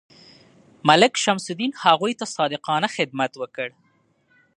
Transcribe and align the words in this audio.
ملک 0.87 1.13
شمس 1.23 1.45
الدین 1.51 1.71
هغوی 1.83 2.13
ته 2.19 2.25
صادقانه 2.35 2.87
خدمت 2.97 3.31
وکړ. 3.37 3.69